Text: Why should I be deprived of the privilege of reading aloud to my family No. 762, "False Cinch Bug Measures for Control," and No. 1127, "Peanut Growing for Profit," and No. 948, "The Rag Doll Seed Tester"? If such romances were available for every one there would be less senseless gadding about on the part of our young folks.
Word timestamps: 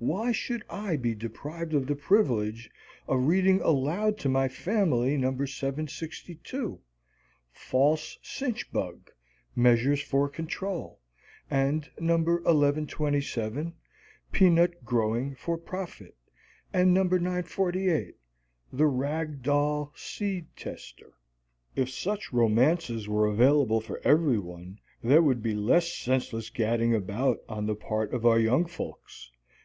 Why 0.00 0.32
should 0.32 0.64
I 0.68 0.96
be 0.96 1.14
deprived 1.14 1.74
of 1.74 1.86
the 1.86 1.94
privilege 1.94 2.70
of 3.06 3.26
reading 3.28 3.60
aloud 3.60 4.18
to 4.20 4.28
my 4.30 4.48
family 4.48 5.16
No. 5.16 5.28
762, 5.44 6.80
"False 7.52 8.18
Cinch 8.22 8.72
Bug 8.72 9.10
Measures 9.54 10.00
for 10.02 10.28
Control," 10.28 10.98
and 11.50 11.88
No. 12.00 12.16
1127, 12.16 13.74
"Peanut 14.32 14.84
Growing 14.84 15.34
for 15.36 15.56
Profit," 15.58 16.16
and 16.72 16.92
No. 16.94 17.04
948, 17.04 18.16
"The 18.72 18.86
Rag 18.86 19.42
Doll 19.42 19.92
Seed 19.94 20.46
Tester"? 20.56 21.12
If 21.76 21.90
such 21.90 22.32
romances 22.32 23.06
were 23.06 23.26
available 23.26 23.80
for 23.82 24.00
every 24.02 24.38
one 24.38 24.80
there 25.04 25.22
would 25.22 25.42
be 25.42 25.54
less 25.54 25.92
senseless 25.92 26.48
gadding 26.50 26.92
about 26.94 27.44
on 27.48 27.66
the 27.66 27.76
part 27.76 28.12
of 28.12 28.24
our 28.26 28.40
young 28.40 28.64
folks. 28.64 29.30